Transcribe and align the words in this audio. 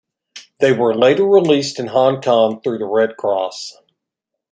They 0.59 0.73
were 0.73 0.95
later 0.95 1.25
released 1.25 1.77
in 1.79 1.85
Hong 1.85 2.21
Kong 2.23 2.59
through 2.63 2.79
the 2.79 2.87
Red 2.87 3.17
Cross. 3.17 3.77